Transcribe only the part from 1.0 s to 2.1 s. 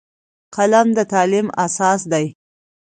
تعلیم اساس